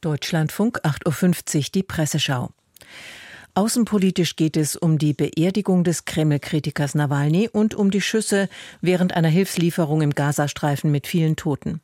Deutschlandfunk 0.00 0.80
8.50 0.82 1.56
Uhr 1.56 1.64
die 1.74 1.82
Presseschau. 1.82 2.50
Außenpolitisch 3.52 4.36
geht 4.36 4.56
es 4.56 4.74
um 4.74 4.96
die 4.96 5.12
Beerdigung 5.12 5.84
des 5.84 6.06
Kreml-Kritikers 6.06 6.94
Nawalny 6.94 7.50
und 7.50 7.74
um 7.74 7.90
die 7.90 8.00
Schüsse 8.00 8.48
während 8.80 9.14
einer 9.14 9.28
Hilfslieferung 9.28 10.00
im 10.00 10.14
Gazastreifen 10.14 10.90
mit 10.90 11.06
vielen 11.06 11.36
Toten. 11.36 11.82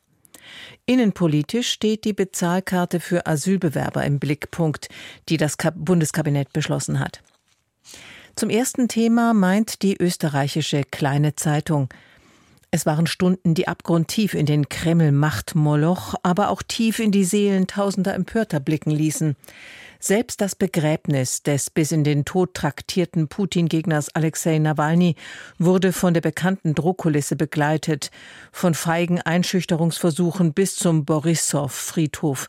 Innenpolitisch 0.87 1.69
steht 1.69 2.05
die 2.05 2.13
Bezahlkarte 2.13 2.99
für 2.99 3.27
Asylbewerber 3.27 4.03
im 4.03 4.17
Blickpunkt, 4.17 4.89
die 5.29 5.37
das 5.37 5.55
Bundeskabinett 5.75 6.51
beschlossen 6.53 6.99
hat. 6.99 7.21
Zum 8.35 8.49
ersten 8.49 8.87
Thema 8.87 9.35
meint 9.35 9.83
die 9.83 9.95
österreichische 9.95 10.83
Kleine 10.83 11.35
Zeitung, 11.35 11.89
es 12.71 12.85
waren 12.85 13.07
Stunden, 13.07 13.53
die 13.53 13.67
abgrundtief 13.67 14.33
in 14.33 14.45
den 14.45 14.67
Kreml-Machtmoloch, 14.67 16.15
aber 16.23 16.49
auch 16.49 16.61
tief 16.61 16.99
in 16.99 17.11
die 17.11 17.23
Seelen 17.23 17.67
tausender 17.67 18.13
Empörter 18.13 18.59
blicken 18.59 18.91
ließen. 18.91 19.35
Selbst 19.99 20.41
das 20.41 20.55
Begräbnis 20.55 21.41
des 21.41 21.69
bis 21.69 21.91
in 21.91 22.03
den 22.03 22.23
Tod 22.23 22.53
traktierten 22.53 23.29
Putin-Gegners 23.29 24.13
Alexei 24.13 24.59
Nawalny 24.59 25.15
wurde 25.57 25.91
von 25.91 26.13
der 26.13 26.21
bekannten 26.21 26.75
Drohkulisse 26.75 27.35
begleitet, 27.35 28.11
von 28.51 28.75
feigen 28.75 29.21
Einschüchterungsversuchen 29.21 30.53
bis 30.53 30.75
zum 30.75 31.05
Borissow-Friedhof. 31.05 32.47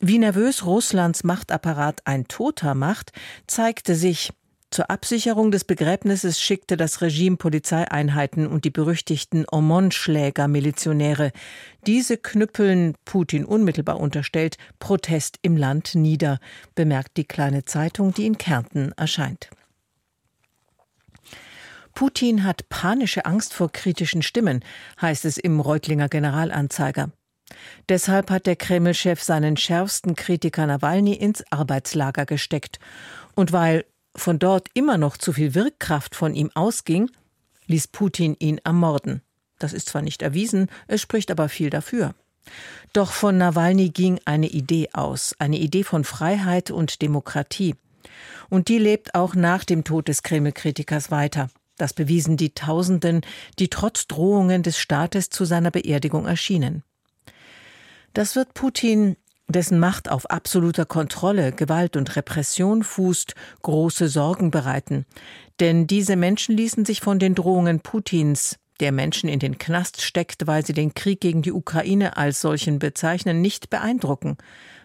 Wie 0.00 0.18
nervös 0.18 0.64
Russlands 0.64 1.22
Machtapparat 1.22 2.00
ein 2.06 2.26
Toter 2.26 2.74
macht, 2.74 3.12
zeigte 3.46 3.94
sich 3.94 4.32
zur 4.80 4.90
Absicherung 4.90 5.50
des 5.50 5.64
Begräbnisses 5.64 6.40
schickte 6.40 6.78
das 6.78 7.02
Regime 7.02 7.36
Polizeieinheiten 7.36 8.46
und 8.46 8.64
die 8.64 8.70
berüchtigten 8.70 9.44
Omon-Schläger-Milizionäre. 9.46 11.32
Diese 11.86 12.16
knüppeln, 12.16 12.94
Putin 13.04 13.44
unmittelbar 13.44 14.00
unterstellt, 14.00 14.56
Protest 14.78 15.38
im 15.42 15.58
Land 15.58 15.94
nieder, 15.96 16.38
bemerkt 16.74 17.18
die 17.18 17.26
kleine 17.26 17.66
Zeitung, 17.66 18.14
die 18.14 18.24
in 18.24 18.38
Kärnten 18.38 18.92
erscheint. 18.92 19.50
Putin 21.92 22.44
hat 22.44 22.70
panische 22.70 23.26
Angst 23.26 23.52
vor 23.52 23.70
kritischen 23.70 24.22
Stimmen, 24.22 24.64
heißt 24.98 25.26
es 25.26 25.36
im 25.36 25.60
Reutlinger 25.60 26.08
Generalanzeiger. 26.08 27.10
Deshalb 27.90 28.30
hat 28.30 28.46
der 28.46 28.56
Kreml-Chef 28.56 29.22
seinen 29.22 29.58
schärfsten 29.58 30.14
Kritiker 30.14 30.66
Nawalny 30.66 31.12
ins 31.12 31.44
Arbeitslager 31.50 32.24
gesteckt. 32.24 32.78
Und 33.34 33.52
weil 33.52 33.84
von 34.14 34.38
dort 34.38 34.68
immer 34.74 34.98
noch 34.98 35.16
zu 35.16 35.32
viel 35.32 35.54
Wirkkraft 35.54 36.14
von 36.14 36.34
ihm 36.34 36.50
ausging, 36.54 37.10
ließ 37.66 37.88
Putin 37.88 38.36
ihn 38.38 38.58
ermorden. 38.58 39.22
Das 39.58 39.72
ist 39.72 39.88
zwar 39.88 40.02
nicht 40.02 40.22
erwiesen, 40.22 40.68
es 40.88 41.00
spricht 41.00 41.30
aber 41.30 41.48
viel 41.48 41.70
dafür. 41.70 42.14
Doch 42.92 43.12
von 43.12 43.38
Nawalny 43.38 43.90
ging 43.90 44.18
eine 44.24 44.48
Idee 44.48 44.88
aus, 44.92 45.36
eine 45.38 45.58
Idee 45.58 45.84
von 45.84 46.04
Freiheit 46.04 46.70
und 46.70 47.02
Demokratie. 47.02 47.76
Und 48.48 48.68
die 48.68 48.78
lebt 48.78 49.14
auch 49.14 49.34
nach 49.34 49.64
dem 49.64 49.84
Tod 49.84 50.08
des 50.08 50.22
Kreml-Kritikers 50.22 51.10
weiter. 51.10 51.50
Das 51.76 51.92
bewiesen 51.92 52.36
die 52.36 52.52
Tausenden, 52.52 53.22
die 53.58 53.68
trotz 53.68 54.06
Drohungen 54.06 54.62
des 54.62 54.78
Staates 54.78 55.30
zu 55.30 55.44
seiner 55.44 55.70
Beerdigung 55.70 56.26
erschienen. 56.26 56.82
Das 58.12 58.34
wird 58.34 58.54
Putin 58.54 59.16
dessen 59.52 59.78
Macht 59.78 60.10
auf 60.10 60.30
absoluter 60.30 60.86
Kontrolle, 60.86 61.52
Gewalt 61.52 61.96
und 61.96 62.16
Repression 62.16 62.82
fußt, 62.82 63.34
große 63.62 64.08
Sorgen 64.08 64.50
bereiten. 64.50 65.06
Denn 65.60 65.86
diese 65.86 66.16
Menschen 66.16 66.56
ließen 66.56 66.84
sich 66.84 67.00
von 67.00 67.18
den 67.18 67.34
Drohungen 67.34 67.80
Putins, 67.80 68.58
der 68.80 68.92
Menschen 68.92 69.28
in 69.28 69.38
den 69.38 69.58
Knast 69.58 70.00
steckt, 70.00 70.46
weil 70.46 70.64
sie 70.64 70.72
den 70.72 70.94
Krieg 70.94 71.20
gegen 71.20 71.42
die 71.42 71.52
Ukraine 71.52 72.16
als 72.16 72.40
solchen 72.40 72.78
bezeichnen, 72.78 73.40
nicht 73.40 73.70
beeindrucken. 73.70 74.38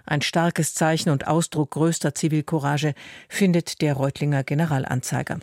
Ein 0.05 0.21
starkes 0.21 0.73
Zeichen 0.73 1.09
und 1.09 1.27
Ausdruck 1.27 1.71
größter 1.71 2.13
Zivilcourage 2.13 2.93
findet 3.29 3.81
der 3.81 3.93
Reutlinger 3.93 4.43
Generalanzeiger. 4.43 5.39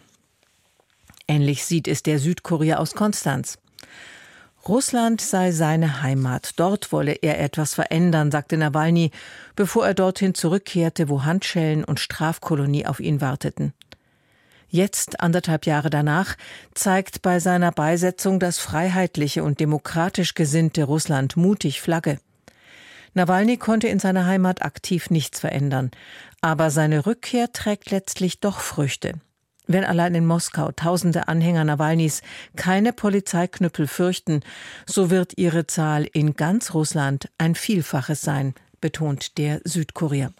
Ähnlich 1.26 1.64
sieht 1.64 1.88
es 1.88 2.02
der 2.02 2.18
Südkurier 2.18 2.78
aus 2.78 2.94
Konstanz. 2.94 3.58
Russland 4.68 5.20
sei 5.20 5.50
seine 5.50 6.02
Heimat. 6.02 6.52
Dort 6.56 6.92
wolle 6.92 7.12
er 7.14 7.40
etwas 7.40 7.74
verändern, 7.74 8.30
sagte 8.30 8.56
Nawalny, 8.56 9.10
bevor 9.56 9.86
er 9.86 9.94
dorthin 9.94 10.34
zurückkehrte, 10.34 11.08
wo 11.08 11.24
Handschellen 11.24 11.84
und 11.84 11.98
Strafkolonie 11.98 12.86
auf 12.86 13.00
ihn 13.00 13.20
warteten. 13.20 13.72
Jetzt, 14.68 15.20
anderthalb 15.20 15.66
Jahre 15.66 15.90
danach, 15.90 16.36
zeigt 16.74 17.22
bei 17.22 17.40
seiner 17.40 17.72
Beisetzung 17.72 18.40
das 18.40 18.58
freiheitliche 18.58 19.42
und 19.42 19.60
demokratisch 19.60 20.34
gesinnte 20.34 20.84
Russland 20.84 21.36
mutig 21.36 21.80
Flagge. 21.80 22.18
Nawalny 23.14 23.58
konnte 23.58 23.88
in 23.88 23.98
seiner 23.98 24.26
Heimat 24.26 24.62
aktiv 24.62 25.10
nichts 25.10 25.40
verändern, 25.40 25.90
aber 26.40 26.70
seine 26.70 27.04
Rückkehr 27.04 27.52
trägt 27.52 27.90
letztlich 27.90 28.40
doch 28.40 28.60
Früchte. 28.60 29.14
Wenn 29.66 29.84
allein 29.84 30.14
in 30.14 30.26
Moskau 30.26 30.72
tausende 30.72 31.28
Anhänger 31.28 31.64
Nawalnys 31.64 32.22
keine 32.56 32.92
Polizeiknüppel 32.92 33.86
fürchten, 33.86 34.40
so 34.86 35.10
wird 35.10 35.38
ihre 35.38 35.66
Zahl 35.66 36.04
in 36.12 36.34
ganz 36.34 36.74
Russland 36.74 37.30
ein 37.38 37.54
Vielfaches 37.54 38.22
sein, 38.22 38.54
betont 38.80 39.38
der 39.38 39.60
Südkurier. 39.64 40.32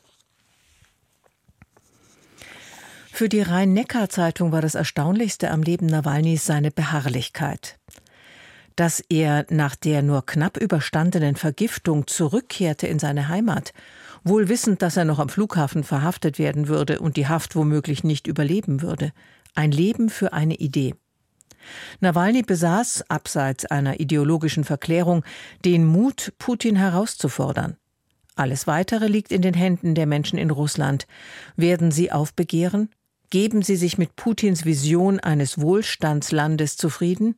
Für 3.12 3.28
die 3.28 3.42
Rhein-Neckar-Zeitung 3.42 4.52
war 4.52 4.62
das 4.62 4.74
Erstaunlichste 4.74 5.50
am 5.50 5.62
Leben 5.62 5.86
Nawalnys 5.86 6.46
seine 6.46 6.70
Beharrlichkeit. 6.70 7.78
Dass 8.76 9.00
er 9.08 9.46
nach 9.50 9.76
der 9.76 10.02
nur 10.02 10.24
knapp 10.24 10.56
überstandenen 10.56 11.36
Vergiftung 11.36 12.06
zurückkehrte 12.06 12.86
in 12.86 12.98
seine 12.98 13.28
Heimat 13.28 13.72
wohl 14.24 14.48
wissend, 14.48 14.82
dass 14.82 14.96
er 14.96 15.04
noch 15.04 15.18
am 15.18 15.28
Flughafen 15.28 15.84
verhaftet 15.84 16.38
werden 16.38 16.68
würde 16.68 17.00
und 17.00 17.16
die 17.16 17.26
Haft 17.26 17.56
womöglich 17.56 18.04
nicht 18.04 18.26
überleben 18.26 18.82
würde. 18.82 19.12
Ein 19.54 19.72
Leben 19.72 20.08
für 20.10 20.32
eine 20.32 20.54
Idee. 20.54 20.94
Nawalny 22.00 22.42
besaß, 22.42 23.04
abseits 23.08 23.66
einer 23.66 24.00
ideologischen 24.00 24.64
Verklärung, 24.64 25.24
den 25.64 25.84
Mut, 25.86 26.32
Putin 26.38 26.76
herauszufordern. 26.76 27.76
Alles 28.34 28.66
Weitere 28.66 29.06
liegt 29.06 29.30
in 29.30 29.42
den 29.42 29.54
Händen 29.54 29.94
der 29.94 30.06
Menschen 30.06 30.38
in 30.38 30.50
Russland. 30.50 31.06
Werden 31.56 31.90
sie 31.90 32.10
aufbegehren? 32.10 32.88
Geben 33.30 33.62
sie 33.62 33.76
sich 33.76 33.98
mit 33.98 34.16
Putins 34.16 34.64
Vision 34.64 35.20
eines 35.20 35.60
Wohlstandslandes 35.60 36.76
zufrieden? 36.76 37.36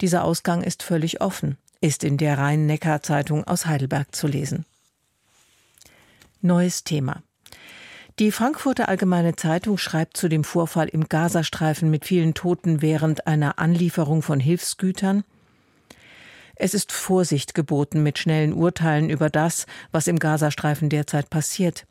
Dieser 0.00 0.24
Ausgang 0.24 0.62
ist 0.62 0.82
völlig 0.82 1.20
offen, 1.20 1.58
ist 1.80 2.04
in 2.04 2.18
der 2.18 2.38
Rhein-Neckar-Zeitung 2.38 3.44
aus 3.44 3.66
Heidelberg 3.66 4.14
zu 4.14 4.26
lesen. 4.26 4.64
Neues 6.40 6.84
Thema. 6.84 7.22
Die 8.20 8.32
Frankfurter 8.32 8.88
Allgemeine 8.88 9.36
Zeitung 9.36 9.78
schreibt 9.78 10.16
zu 10.16 10.28
dem 10.28 10.42
Vorfall 10.44 10.88
im 10.88 11.08
Gazastreifen 11.08 11.90
mit 11.90 12.04
vielen 12.04 12.34
Toten 12.34 12.82
während 12.82 13.26
einer 13.26 13.58
Anlieferung 13.58 14.22
von 14.22 14.40
Hilfsgütern. 14.40 15.24
Es 16.56 16.74
ist 16.74 16.90
Vorsicht 16.90 17.54
geboten 17.54 18.02
mit 18.02 18.18
schnellen 18.18 18.52
Urteilen 18.52 19.10
über 19.10 19.30
das, 19.30 19.66
was 19.92 20.08
im 20.08 20.18
Gazastreifen 20.18 20.88
derzeit 20.88 21.30
passiert. 21.30 21.86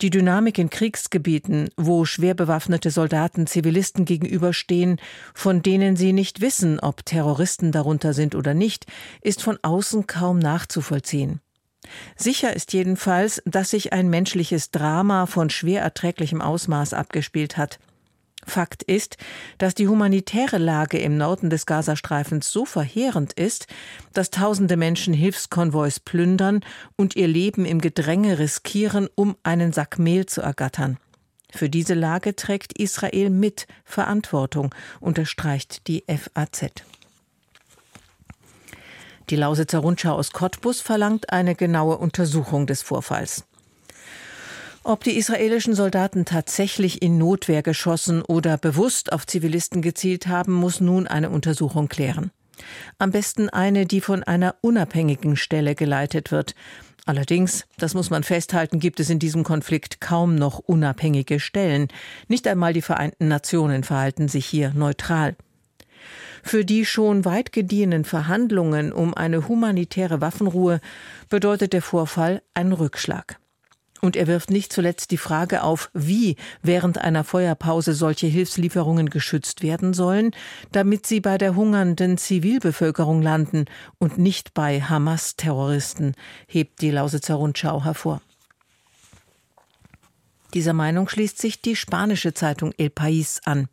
Die 0.00 0.10
Dynamik 0.10 0.58
in 0.58 0.70
Kriegsgebieten, 0.70 1.70
wo 1.76 2.04
schwer 2.04 2.34
bewaffnete 2.34 2.92
Soldaten 2.92 3.48
Zivilisten 3.48 4.04
gegenüberstehen, 4.04 5.00
von 5.34 5.60
denen 5.60 5.96
sie 5.96 6.12
nicht 6.12 6.40
wissen, 6.40 6.78
ob 6.78 7.04
Terroristen 7.04 7.72
darunter 7.72 8.12
sind 8.12 8.36
oder 8.36 8.54
nicht, 8.54 8.86
ist 9.22 9.42
von 9.42 9.58
außen 9.60 10.06
kaum 10.06 10.38
nachzuvollziehen. 10.38 11.40
Sicher 12.16 12.54
ist 12.54 12.72
jedenfalls, 12.72 13.42
dass 13.44 13.70
sich 13.70 13.92
ein 13.92 14.08
menschliches 14.08 14.70
Drama 14.70 15.26
von 15.26 15.50
schwer 15.50 15.82
erträglichem 15.82 16.42
Ausmaß 16.42 16.92
abgespielt 16.92 17.56
hat. 17.56 17.80
Fakt 18.48 18.82
ist, 18.82 19.16
dass 19.58 19.74
die 19.74 19.88
humanitäre 19.88 20.58
Lage 20.58 20.98
im 20.98 21.16
Norden 21.16 21.50
des 21.50 21.66
Gazastreifens 21.66 22.50
so 22.50 22.64
verheerend 22.64 23.32
ist, 23.34 23.66
dass 24.12 24.30
tausende 24.30 24.76
Menschen 24.76 25.14
Hilfskonvois 25.14 26.00
plündern 26.04 26.60
und 26.96 27.16
ihr 27.16 27.28
Leben 27.28 27.64
im 27.64 27.80
Gedränge 27.80 28.38
riskieren, 28.38 29.08
um 29.14 29.36
einen 29.42 29.72
Sack 29.72 29.98
Mehl 29.98 30.26
zu 30.26 30.40
ergattern. 30.40 30.98
Für 31.50 31.70
diese 31.70 31.94
Lage 31.94 32.36
trägt 32.36 32.78
Israel 32.78 33.30
mit 33.30 33.66
Verantwortung, 33.84 34.74
unterstreicht 35.00 35.86
die 35.88 36.04
FAZ. 36.06 36.84
Die 39.30 39.36
Lausitzer 39.36 39.80
Rundschau 39.80 40.14
aus 40.14 40.32
Cottbus 40.32 40.80
verlangt 40.80 41.30
eine 41.30 41.54
genaue 41.54 41.98
Untersuchung 41.98 42.66
des 42.66 42.82
Vorfalls. 42.82 43.44
Ob 44.88 45.04
die 45.04 45.18
israelischen 45.18 45.74
Soldaten 45.74 46.24
tatsächlich 46.24 47.02
in 47.02 47.18
Notwehr 47.18 47.62
geschossen 47.62 48.22
oder 48.22 48.56
bewusst 48.56 49.12
auf 49.12 49.26
Zivilisten 49.26 49.82
gezielt 49.82 50.28
haben, 50.28 50.54
muss 50.54 50.80
nun 50.80 51.06
eine 51.06 51.28
Untersuchung 51.28 51.88
klären. 51.88 52.30
Am 52.96 53.10
besten 53.10 53.50
eine, 53.50 53.84
die 53.84 54.00
von 54.00 54.22
einer 54.22 54.54
unabhängigen 54.62 55.36
Stelle 55.36 55.74
geleitet 55.74 56.30
wird. 56.30 56.54
Allerdings, 57.04 57.66
das 57.76 57.92
muss 57.92 58.08
man 58.08 58.22
festhalten, 58.22 58.80
gibt 58.80 58.98
es 58.98 59.10
in 59.10 59.18
diesem 59.18 59.44
Konflikt 59.44 60.00
kaum 60.00 60.36
noch 60.36 60.58
unabhängige 60.58 61.38
Stellen. 61.38 61.88
Nicht 62.26 62.46
einmal 62.46 62.72
die 62.72 62.80
Vereinten 62.80 63.28
Nationen 63.28 63.84
verhalten 63.84 64.26
sich 64.26 64.46
hier 64.46 64.72
neutral. 64.72 65.36
Für 66.42 66.64
die 66.64 66.86
schon 66.86 67.26
weit 67.26 67.52
gediehenen 67.52 68.06
Verhandlungen 68.06 68.94
um 68.94 69.12
eine 69.12 69.48
humanitäre 69.48 70.22
Waffenruhe 70.22 70.80
bedeutet 71.28 71.74
der 71.74 71.82
Vorfall 71.82 72.40
einen 72.54 72.72
Rückschlag. 72.72 73.38
Und 74.00 74.16
er 74.16 74.26
wirft 74.26 74.50
nicht 74.50 74.72
zuletzt 74.72 75.10
die 75.10 75.16
Frage 75.16 75.62
auf, 75.62 75.90
wie 75.92 76.36
während 76.62 76.98
einer 76.98 77.24
Feuerpause 77.24 77.94
solche 77.94 78.26
Hilfslieferungen 78.26 79.10
geschützt 79.10 79.62
werden 79.62 79.92
sollen, 79.92 80.30
damit 80.72 81.06
sie 81.06 81.20
bei 81.20 81.38
der 81.38 81.56
hungernden 81.56 82.16
Zivilbevölkerung 82.18 83.22
landen 83.22 83.64
und 83.98 84.18
nicht 84.18 84.54
bei 84.54 84.80
Hamas-Terroristen, 84.80 86.14
hebt 86.46 86.80
die 86.80 86.90
Lausitzer 86.90 87.34
Rundschau 87.34 87.84
hervor. 87.84 88.20
Dieser 90.54 90.72
Meinung 90.72 91.08
schließt 91.08 91.38
sich 91.38 91.60
die 91.60 91.76
spanische 91.76 92.32
Zeitung 92.32 92.72
El 92.78 92.88
País 92.88 93.40
an. 93.44 93.68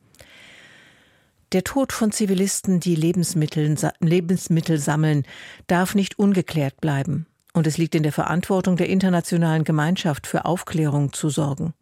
Der 1.51 1.63
Tod 1.63 1.93
von 1.93 2.11
Zivilisten, 2.11 2.79
die 2.79 2.95
Lebensmittel, 2.95 3.77
Lebensmittel 3.99 4.77
sammeln, 4.77 5.23
darf 5.67 5.95
nicht 5.95 6.19
ungeklärt 6.19 6.81
bleiben. 6.81 7.27
Und 7.55 7.67
es 7.67 7.77
liegt 7.77 7.95
in 7.95 8.03
der 8.03 8.11
Verantwortung 8.11 8.75
der 8.75 8.89
internationalen 8.89 9.63
Gemeinschaft 9.63 10.27
für 10.27 10.43
Aufklärung 10.43 11.13
zu 11.13 11.29
sorgen. 11.29 11.73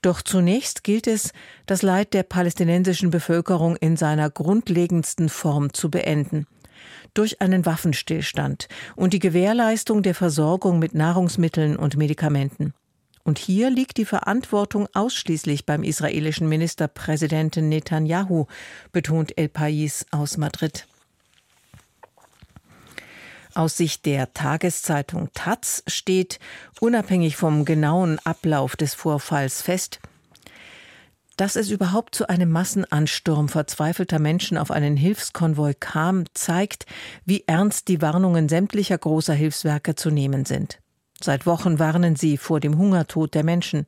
Doch 0.00 0.22
zunächst 0.22 0.84
gilt 0.84 1.06
es, 1.06 1.34
das 1.66 1.82
Leid 1.82 2.14
der 2.14 2.22
palästinensischen 2.22 3.10
Bevölkerung 3.10 3.76
in 3.76 3.98
seiner 3.98 4.30
grundlegendsten 4.30 5.28
Form 5.28 5.74
zu 5.74 5.90
beenden. 5.90 6.46
Durch 7.12 7.42
einen 7.42 7.66
Waffenstillstand 7.66 8.68
und 8.94 9.12
die 9.12 9.18
Gewährleistung 9.18 10.02
der 10.02 10.14
Versorgung 10.14 10.78
mit 10.78 10.94
Nahrungsmitteln 10.94 11.76
und 11.76 11.98
Medikamenten. 11.98 12.72
Und 13.22 13.38
hier 13.38 13.68
liegt 13.68 13.98
die 13.98 14.06
Verantwortung 14.06 14.88
ausschließlich 14.94 15.66
beim 15.66 15.82
israelischen 15.82 16.48
Ministerpräsidenten 16.48 17.68
Netanyahu, 17.68 18.46
betont 18.92 19.36
El 19.36 19.48
País 19.48 20.06
aus 20.10 20.38
Madrid. 20.38 20.86
Aus 23.56 23.78
Sicht 23.78 24.04
der 24.04 24.34
Tageszeitung 24.34 25.30
Taz 25.32 25.82
steht, 25.86 26.40
unabhängig 26.78 27.36
vom 27.36 27.64
genauen 27.64 28.18
Ablauf 28.22 28.76
des 28.76 28.92
Vorfalls 28.92 29.62
fest, 29.62 29.98
dass 31.38 31.56
es 31.56 31.70
überhaupt 31.70 32.14
zu 32.14 32.28
einem 32.28 32.50
Massenansturm 32.50 33.48
verzweifelter 33.48 34.18
Menschen 34.18 34.58
auf 34.58 34.70
einen 34.70 34.98
Hilfskonvoi 34.98 35.72
kam, 35.72 36.24
zeigt, 36.34 36.84
wie 37.24 37.44
ernst 37.46 37.88
die 37.88 38.02
Warnungen 38.02 38.50
sämtlicher 38.50 38.98
großer 38.98 39.32
Hilfswerke 39.32 39.94
zu 39.94 40.10
nehmen 40.10 40.44
sind. 40.44 40.78
Seit 41.18 41.46
Wochen 41.46 41.78
warnen 41.78 42.14
sie 42.14 42.36
vor 42.36 42.60
dem 42.60 42.76
Hungertod 42.76 43.34
der 43.34 43.42
Menschen. 43.42 43.86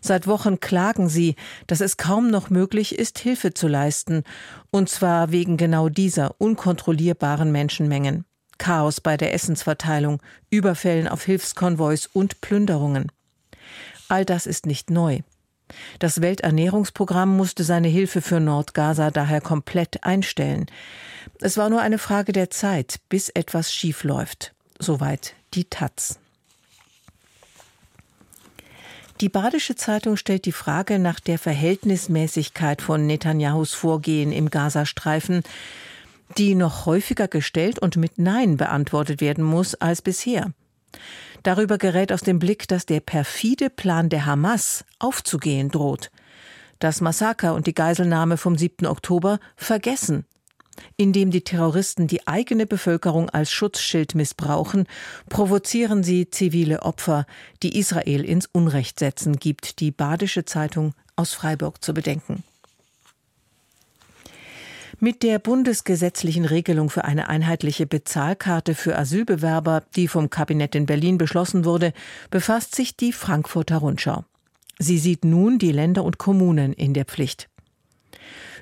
Seit 0.00 0.26
Wochen 0.26 0.58
klagen 0.58 1.10
sie, 1.10 1.36
dass 1.66 1.82
es 1.82 1.98
kaum 1.98 2.30
noch 2.30 2.48
möglich 2.48 2.98
ist, 2.98 3.18
Hilfe 3.18 3.52
zu 3.52 3.68
leisten, 3.68 4.24
und 4.70 4.88
zwar 4.88 5.32
wegen 5.32 5.58
genau 5.58 5.90
dieser 5.90 6.40
unkontrollierbaren 6.40 7.52
Menschenmengen. 7.52 8.24
Chaos 8.62 9.00
bei 9.00 9.16
der 9.16 9.34
Essensverteilung, 9.34 10.22
Überfällen 10.48 11.08
auf 11.08 11.24
Hilfskonvois 11.24 12.08
und 12.12 12.40
Plünderungen. 12.40 13.10
All 14.06 14.24
das 14.24 14.46
ist 14.46 14.66
nicht 14.66 14.88
neu. 14.88 15.22
Das 15.98 16.20
Welternährungsprogramm 16.20 17.36
musste 17.36 17.64
seine 17.64 17.88
Hilfe 17.88 18.22
für 18.22 18.38
Nordgaza 18.38 19.10
daher 19.10 19.40
komplett 19.40 20.04
einstellen. 20.04 20.66
Es 21.40 21.56
war 21.56 21.70
nur 21.70 21.80
eine 21.80 21.98
Frage 21.98 22.30
der 22.30 22.50
Zeit, 22.50 23.00
bis 23.08 23.30
etwas 23.30 23.74
schief 23.74 24.04
läuft. 24.04 24.54
Soweit 24.78 25.34
die 25.54 25.64
Taz. 25.64 26.20
Die 29.20 29.28
Badische 29.28 29.74
Zeitung 29.74 30.16
stellt 30.16 30.44
die 30.44 30.52
Frage 30.52 31.00
nach 31.00 31.18
der 31.18 31.40
Verhältnismäßigkeit 31.40 32.80
von 32.80 33.08
Netanyahus 33.08 33.74
Vorgehen 33.74 34.30
im 34.30 34.50
Gazastreifen 34.50 35.42
die 36.38 36.54
noch 36.54 36.86
häufiger 36.86 37.28
gestellt 37.28 37.78
und 37.78 37.96
mit 37.96 38.18
Nein 38.18 38.56
beantwortet 38.56 39.20
werden 39.20 39.44
muss 39.44 39.74
als 39.74 40.02
bisher. 40.02 40.52
Darüber 41.42 41.78
gerät 41.78 42.12
aus 42.12 42.20
dem 42.20 42.38
Blick, 42.38 42.68
dass 42.68 42.86
der 42.86 43.00
perfide 43.00 43.70
Plan 43.70 44.08
der 44.08 44.26
Hamas 44.26 44.84
aufzugehen 44.98 45.70
droht. 45.70 46.10
Das 46.78 47.00
Massaker 47.00 47.54
und 47.54 47.66
die 47.66 47.74
Geiselnahme 47.74 48.36
vom 48.36 48.56
7. 48.56 48.86
Oktober 48.86 49.38
vergessen, 49.56 50.24
indem 50.96 51.30
die 51.30 51.42
Terroristen 51.42 52.06
die 52.06 52.26
eigene 52.26 52.66
Bevölkerung 52.66 53.30
als 53.30 53.50
Schutzschild 53.50 54.14
missbrauchen, 54.14 54.86
provozieren 55.28 56.02
sie 56.02 56.30
zivile 56.30 56.82
Opfer, 56.82 57.26
die 57.62 57.78
Israel 57.78 58.24
ins 58.24 58.46
Unrecht 58.46 58.98
setzen, 58.98 59.36
gibt 59.36 59.80
die 59.80 59.90
Badische 59.90 60.44
Zeitung 60.44 60.94
aus 61.16 61.32
Freiburg 61.34 61.84
zu 61.84 61.92
bedenken. 61.94 62.42
Mit 65.04 65.24
der 65.24 65.40
bundesgesetzlichen 65.40 66.44
Regelung 66.44 66.88
für 66.88 67.04
eine 67.04 67.28
einheitliche 67.28 67.88
Bezahlkarte 67.88 68.76
für 68.76 68.96
Asylbewerber, 68.96 69.82
die 69.96 70.06
vom 70.06 70.30
Kabinett 70.30 70.76
in 70.76 70.86
Berlin 70.86 71.18
beschlossen 71.18 71.64
wurde, 71.64 71.92
befasst 72.30 72.76
sich 72.76 72.96
die 72.96 73.12
Frankfurter 73.12 73.78
Rundschau. 73.78 74.24
Sie 74.78 74.98
sieht 74.98 75.24
nun 75.24 75.58
die 75.58 75.72
Länder 75.72 76.04
und 76.04 76.18
Kommunen 76.18 76.72
in 76.72 76.94
der 76.94 77.04
Pflicht. 77.04 77.48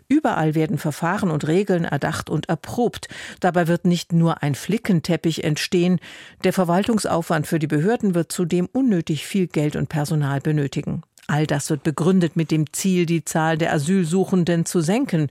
Überall 0.09 0.55
werden 0.55 0.79
Verfahren 0.79 1.31
und 1.31 1.47
Regeln 1.47 1.85
erdacht 1.85 2.31
und 2.31 2.49
erprobt. 2.49 3.09
Dabei 3.41 3.69
wird 3.69 3.85
nicht 3.85 4.15
nur 4.15 4.43
ein 4.43 4.55
Flickenteppich 4.55 5.45
entstehen, 5.45 6.01
der 6.43 6.55
Verwaltungsaufwand 6.55 7.49
für 7.49 7.59
die 7.59 7.67
Behörden 7.67 8.15
wird 8.15 8.33
zudem 8.33 8.67
unnötig 8.73 9.27
viel 9.27 9.47
Geld 9.47 9.77
und 9.77 9.91
Personal 9.91 10.41
benötigen. 10.41 11.03
All 11.31 11.47
das 11.47 11.71
wird 11.71 11.85
begründet 11.85 12.35
mit 12.35 12.51
dem 12.51 12.73
Ziel, 12.73 13.07
die 13.07 13.25
Zahl 13.25 13.57
der 13.57 13.73
Asylsuchenden 13.73 14.67
zu 14.67 14.81
senken. 14.81 15.31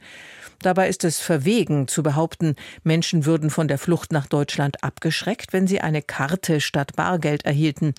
Dabei 0.61 0.87
ist 0.87 1.03
es 1.03 1.19
verwegen 1.19 1.89
zu 1.89 2.03
behaupten, 2.03 2.55
Menschen 2.83 3.25
würden 3.25 3.49
von 3.49 3.67
der 3.67 3.77
Flucht 3.77 4.13
nach 4.13 4.25
Deutschland 4.25 4.81
abgeschreckt, 4.81 5.51
wenn 5.51 5.67
sie 5.67 5.81
eine 5.81 6.01
Karte 6.01 6.61
statt 6.61 6.95
Bargeld 6.95 7.43
erhielten. 7.43 7.95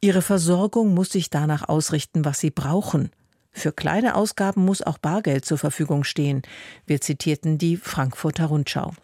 Ihre 0.00 0.22
Versorgung 0.22 0.94
muss 0.94 1.10
sich 1.10 1.30
danach 1.30 1.68
ausrichten, 1.68 2.24
was 2.24 2.38
sie 2.38 2.50
brauchen. 2.50 3.10
Für 3.50 3.72
kleine 3.72 4.14
Ausgaben 4.14 4.64
muss 4.64 4.80
auch 4.80 4.98
Bargeld 4.98 5.44
zur 5.44 5.58
Verfügung 5.58 6.04
stehen. 6.04 6.42
Wir 6.86 7.00
zitierten 7.00 7.58
die 7.58 7.76
Frankfurter 7.76 8.46
Rundschau. 8.46 8.94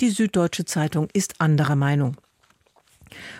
Die 0.00 0.08
Süddeutsche 0.08 0.64
Zeitung 0.64 1.08
ist 1.12 1.38
anderer 1.38 1.76
Meinung. 1.76 2.16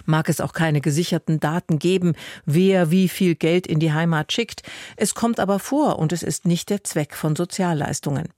Mag 0.04 0.28
es 0.28 0.40
auch 0.40 0.52
keine 0.52 0.80
gesicherten 0.80 1.40
Daten 1.40 1.78
geben, 1.78 2.14
wer 2.46 2.90
wie 2.90 3.08
viel 3.08 3.34
Geld 3.34 3.66
in 3.66 3.80
die 3.80 3.92
Heimat 3.92 4.32
schickt. 4.32 4.62
Es 4.96 5.14
kommt 5.14 5.40
aber 5.40 5.58
vor 5.58 5.98
und 5.98 6.12
es 6.12 6.22
ist 6.22 6.46
nicht 6.46 6.70
der 6.70 6.84
Zweck 6.84 7.14
von 7.14 7.36
Sozialleistungen. 7.36 8.28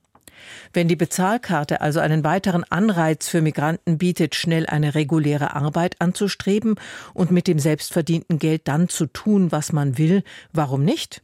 Wenn 0.72 0.88
die 0.88 0.96
Bezahlkarte 0.96 1.80
also 1.80 2.00
einen 2.00 2.24
weiteren 2.24 2.64
Anreiz 2.64 3.28
für 3.28 3.42
Migranten 3.42 3.98
bietet, 3.98 4.34
schnell 4.34 4.66
eine 4.66 4.94
reguläre 4.94 5.54
Arbeit 5.54 5.96
anzustreben 6.00 6.76
und 7.14 7.30
mit 7.30 7.46
dem 7.46 7.58
selbstverdienten 7.58 8.38
Geld 8.38 8.62
dann 8.66 8.88
zu 8.88 9.06
tun, 9.06 9.52
was 9.52 9.72
man 9.72 9.98
will, 9.98 10.22
warum 10.52 10.84
nicht? 10.84 11.22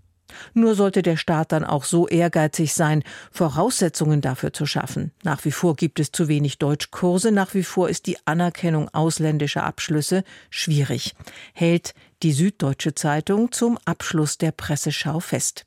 Nur 0.54 0.74
sollte 0.74 1.02
der 1.02 1.16
Staat 1.16 1.52
dann 1.52 1.64
auch 1.64 1.84
so 1.84 2.08
ehrgeizig 2.08 2.74
sein, 2.74 3.02
Voraussetzungen 3.30 4.20
dafür 4.20 4.52
zu 4.52 4.66
schaffen. 4.66 5.12
Nach 5.22 5.44
wie 5.44 5.52
vor 5.52 5.76
gibt 5.76 6.00
es 6.00 6.12
zu 6.12 6.28
wenig 6.28 6.58
Deutschkurse, 6.58 7.30
nach 7.30 7.54
wie 7.54 7.62
vor 7.62 7.88
ist 7.88 8.06
die 8.06 8.18
Anerkennung 8.26 8.88
ausländischer 8.92 9.64
Abschlüsse 9.64 10.24
schwierig, 10.50 11.14
hält 11.52 11.94
die 12.22 12.32
Süddeutsche 12.32 12.94
Zeitung 12.94 13.52
zum 13.52 13.78
Abschluss 13.84 14.38
der 14.38 14.52
Presseschau 14.52 15.20
fest. 15.20 15.64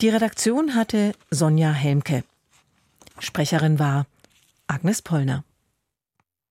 Die 0.00 0.08
Redaktion 0.08 0.74
hatte 0.74 1.12
Sonja 1.30 1.72
Helmke. 1.72 2.24
Sprecherin 3.18 3.78
war 3.78 4.06
Agnes 4.66 5.00
Pollner. 5.00 5.44